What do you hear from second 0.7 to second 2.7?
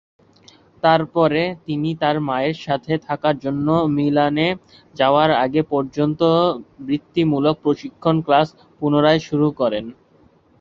তারপরে তিনি তার মায়ের